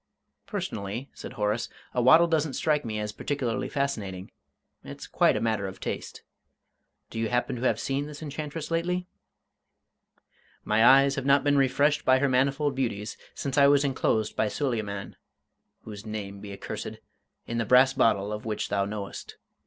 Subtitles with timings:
[0.47, 4.31] "Personally," said Horace, "a waddle doesn't strike me as particularly fascinating
[4.83, 6.23] it's quite a matter of taste.
[7.11, 9.05] Do you happen to have seen this enchantress lately?"
[10.63, 14.47] "My eyes have not been refreshed by her manifold beauties since I was enclosed by
[14.47, 15.17] Suleyman
[15.83, 16.97] whose name be accursed
[17.45, 19.37] in the brass bottle of which thou knowest.